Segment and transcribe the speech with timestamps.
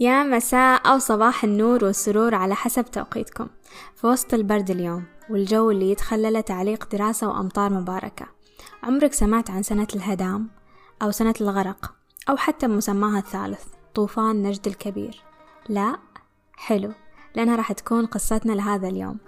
[0.00, 3.48] يا مساء أو صباح النور والسرور على حسب توقيتكم.
[3.96, 8.26] في وسط البرد اليوم والجو اللي يتخلله تعليق دراسة وأمطار مباركة.
[8.82, 10.48] عمرك سمعت عن سنة الهدام
[11.02, 11.94] أو سنة الغرق
[12.28, 15.22] أو حتى مسماها الثالث طوفان نجد الكبير؟
[15.68, 15.98] لا.
[16.56, 16.92] حلو.
[17.34, 19.18] لأنها راح تكون قصتنا لهذا اليوم.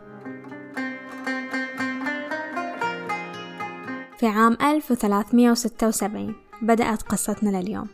[4.18, 7.89] في عام 1376 بدأت قصتنا لليوم.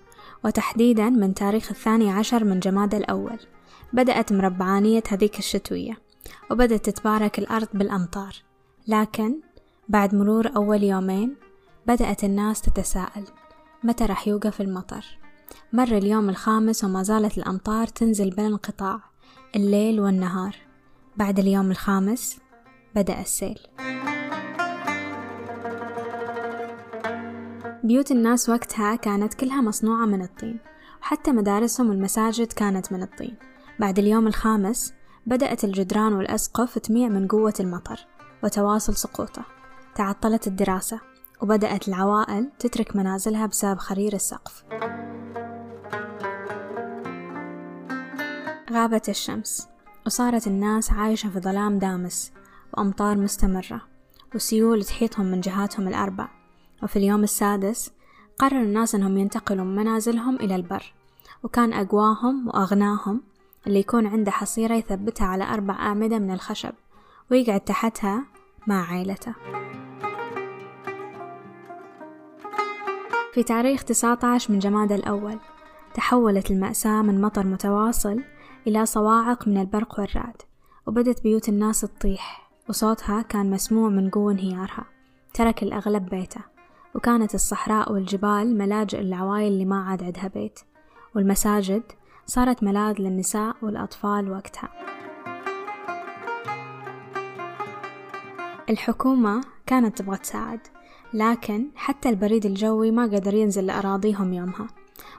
[0.45, 3.39] وتحديدا من تاريخ الثاني عشر من جماد الأول.
[3.93, 5.99] بدأت مربعانية هذيك الشتوية
[6.51, 8.35] وبدأت تتبارك الأرض بالأمطار.
[8.89, 9.41] لكن
[9.89, 11.37] بعد مرور أول يومين
[11.87, 13.25] بدأت الناس تتساءل
[13.85, 15.05] متى راح يوقف المطر؟
[15.73, 19.01] مر اليوم الخامس وما زالت الأمطار تنزل بلا انقطاع
[19.57, 20.57] الليل والنهار.
[21.17, 22.39] بعد اليوم الخامس
[22.95, 23.59] بدأ السيل.
[27.89, 30.59] بيوت الناس وقتها كانت كلها مصنوعة من الطين
[31.03, 33.37] وحتى مدارسهم والمساجد كانت من الطين.
[33.79, 34.95] بعد اليوم الخامس
[35.27, 38.07] بدأت الجدران والأسقف تميع من قوة المطر
[38.45, 39.45] وتواصل سقوطه.
[39.95, 41.01] تعطلت الدراسة
[41.43, 44.65] وبدأت العوائل تترك منازلها بسبب خرير السقف.
[48.73, 49.69] غابت الشمس
[50.07, 52.33] وصارت الناس عايشة في ظلام دامس
[52.75, 53.81] وأمطار مستمرة
[54.35, 56.38] وسيول تحيطهم من جهاتهم الأربع.
[56.83, 57.93] وفي اليوم السادس
[58.39, 60.93] قرر الناس أنهم ينتقلوا من منازلهم إلى البر
[61.43, 63.21] وكان أقواهم وأغناهم
[63.67, 66.73] اللي يكون عنده حصيرة يثبتها على أربع أعمدة من الخشب
[67.31, 68.25] ويقعد تحتها
[68.67, 69.35] مع عائلته
[73.33, 75.39] في تاريخ 19 من جماد الأول
[75.95, 78.23] تحولت المأساة من مطر متواصل
[78.67, 80.43] إلى صواعق من البرق والرعد
[80.87, 84.85] وبدت بيوت الناس تطيح وصوتها كان مسموع من قوة انهيارها
[85.35, 86.58] ترك الأغلب بيته.
[86.99, 90.61] وكانت الصحراء والجبال ملاجئ للعوائل اللي ما عاد عندها بيت
[91.15, 91.83] والمساجد
[92.27, 94.69] صارت ملاذ للنساء والأطفال وقتها.
[98.71, 100.61] الحكومة كانت تبغى تساعد
[101.15, 104.67] لكن حتى البريد الجوي ما قدر ينزل لأراضيهم يومها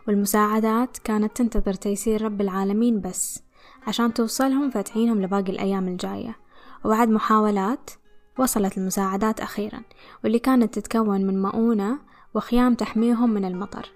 [0.08, 3.44] والمساعدات كانت تنتظر تيسير رب العالمين بس
[3.88, 6.36] عشان توصلهم فتعينهم لباقي الأيام الجاية.
[6.86, 7.90] وبعد محاولات
[8.38, 9.82] وصلت المساعدات أخيرا
[10.24, 12.00] واللي كانت تتكون من مؤونة
[12.34, 13.92] وخيام تحميهم من المطر.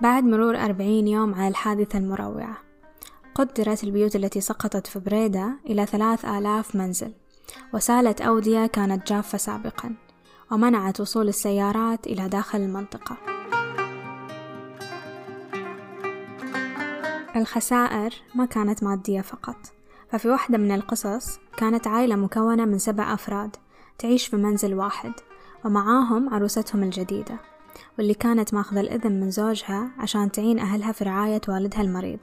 [0.00, 2.56] بعد مرور أربعين يوم على الحادثة المروعة
[3.34, 7.12] قدرت البيوت التي سقطت في بريدة إلى ثلاث آلاف منزل
[7.74, 9.94] وسالت أودية كانت جافة سابقا
[10.50, 13.16] ومنعت وصول السيارات إلى داخل المنطقة.
[17.36, 19.56] الخسائر ما كانت مادية فقط.
[20.12, 23.56] ففي واحدة من القصص كانت عائلة مكونة من سبع أفراد
[23.98, 25.12] تعيش في منزل واحد
[25.64, 27.36] ومعاهم عروستهم الجديدة
[27.98, 32.18] واللي كانت ماخذة الإذن من زوجها عشان تعين أهلها في رعاية والدها المريض.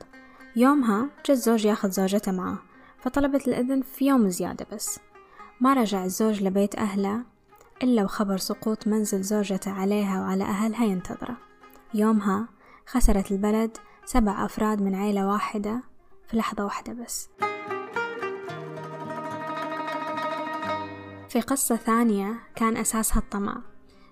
[0.56, 2.58] يومها جا الزوج ياخذ زوجته معاه
[3.00, 5.00] فطلبت الإذن في يوم زيادة بس.
[5.62, 7.24] ما رجع الزوج لبيت أهله
[7.84, 11.38] إلا وخبر سقوط منزل زوجته عليها وعلى أهلها ينتظره.
[11.94, 12.48] يومها
[12.88, 15.84] خسرت البلد سبع أفراد من عيلة واحدة
[16.28, 17.30] في لحظة واحدة بس.
[21.30, 23.62] في قصة ثانية كان أساسها الطمع.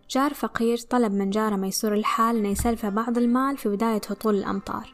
[0.10, 4.94] جار فقير طلب من جاره ميسور الحال أن يسلفه بعض المال في بداية هطول الأمطار.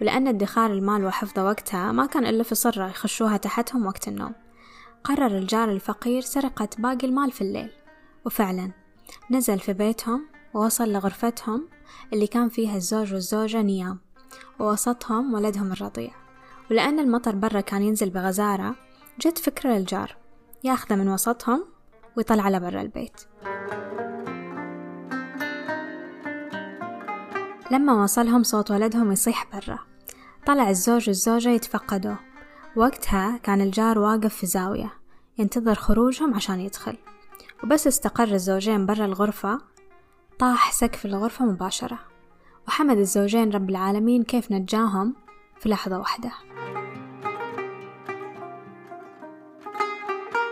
[0.00, 4.34] ولأن ادخار المال وحفظه وقتها ما كان إلا في صرة يخشوها تحتهم وقت النوم.
[5.04, 7.70] قرر الجار الفقير سرقة باقي المال في الليل.
[8.26, 8.70] وفعلا
[9.30, 11.68] نزل في بيتهم ووصل لغرفتهم
[12.12, 13.98] اللي كان فيها الزوج والزوجة نيام.
[14.58, 16.10] ووسطهم ولدهم الرضيع.
[16.70, 18.74] ولأن المطر برا كان ينزل بغزارة
[19.20, 20.19] جت فكرة للجار.
[20.64, 21.64] ياخذه من وسطهم
[22.16, 23.20] ويطلع لبرا البيت.
[27.70, 29.78] لما وصلهم صوت ولدهم يصيح برا.
[30.46, 32.14] طلع الزوج والزوجة يتفقدوا.
[32.76, 34.92] وقتها كان الجار واقف في زاوية
[35.38, 36.96] ينتظر خروجهم عشان يدخل.
[37.64, 39.58] وبس استقر الزوجين برا الغرفة
[40.38, 41.98] طاح سقف الغرفة مباشرة.
[42.68, 45.14] وحمد الزوجين رب العالمين كيف نجاهم
[45.58, 46.30] في لحظة واحدة.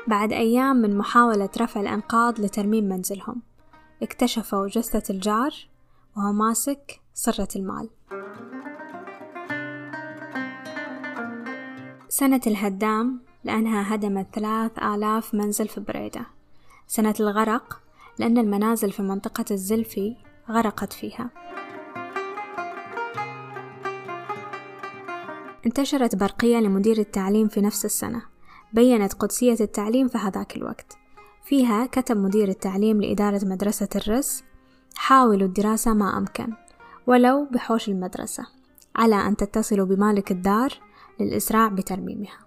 [0.09, 3.43] بعد أيام من محاولة رفع الأنقاض لترميم منزلهم.
[4.03, 5.51] اكتشفوا جثة الجار
[6.17, 7.91] وهو ماسك صرة المال.
[12.09, 16.27] سنة الهدام لأنها هدمت ثلاث آلاف منزل في بريدة.
[16.87, 17.81] سنة الغرق
[18.19, 20.17] لأن المنازل في منطقة الزلفي
[20.51, 21.31] غرقت فيها.
[25.67, 28.38] انتشرت برقية لمدير التعليم في نفس السنة.
[28.73, 30.99] بينت قدسية التعليم في هذاك الوقت.
[31.45, 34.45] فيها كتب مدير التعليم لإدارة مدرسة الرس
[34.97, 36.53] حاولوا الدراسة ما أمكن
[37.07, 38.47] ولو بحوش المدرسة
[38.97, 40.71] على أن تتصلوا بمالك الدار
[41.21, 42.39] للإسراع بترميمها.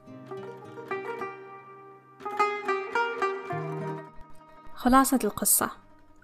[4.76, 5.72] خلاصة القصة.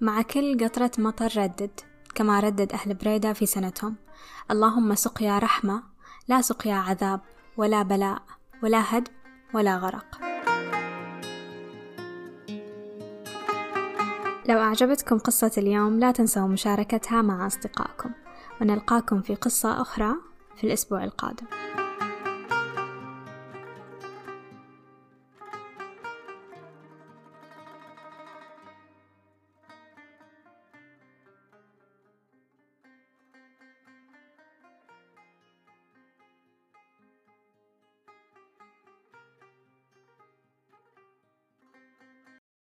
[0.01, 1.79] مع كل قطرة مطر ردد
[2.15, 3.95] كما ردد أهل بريدة في سنتهم
[4.51, 5.83] اللهم سقيا رحمة
[6.27, 7.21] لا سقيا عذاب
[7.57, 8.21] ولا بلاء
[8.63, 9.11] ولا هدم
[9.53, 10.05] ولا غرق.
[14.49, 18.09] لو أعجبتكم قصة اليوم لا تنسوا مشاركتها مع أصدقائكم.
[18.61, 20.13] ونلقاكم في قصة أخرى
[20.55, 21.47] في الأسبوع القادم.